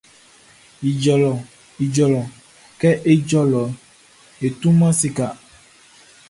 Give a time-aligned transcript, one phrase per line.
[0.89, 1.31] Ijɔ lɔ
[1.83, 2.05] Ijɔ
[2.79, 3.61] kɛ e ijɔ lɔ
[4.45, 5.27] e tuaman sika.